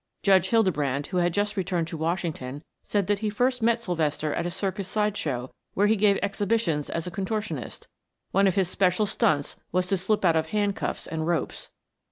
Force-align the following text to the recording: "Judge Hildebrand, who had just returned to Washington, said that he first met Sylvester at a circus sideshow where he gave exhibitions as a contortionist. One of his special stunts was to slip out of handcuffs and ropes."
"Judge 0.23 0.49
Hildebrand, 0.49 1.05
who 1.05 1.17
had 1.17 1.31
just 1.31 1.55
returned 1.55 1.87
to 1.89 1.95
Washington, 1.95 2.63
said 2.81 3.05
that 3.05 3.19
he 3.19 3.29
first 3.29 3.61
met 3.61 3.79
Sylvester 3.79 4.33
at 4.33 4.47
a 4.47 4.49
circus 4.49 4.87
sideshow 4.87 5.53
where 5.75 5.85
he 5.85 5.95
gave 5.95 6.17
exhibitions 6.23 6.89
as 6.89 7.05
a 7.05 7.11
contortionist. 7.11 7.85
One 8.31 8.47
of 8.47 8.55
his 8.55 8.67
special 8.67 9.05
stunts 9.05 9.57
was 9.71 9.85
to 9.89 9.97
slip 9.97 10.25
out 10.25 10.35
of 10.35 10.47
handcuffs 10.47 11.05
and 11.05 11.27
ropes." 11.27 11.69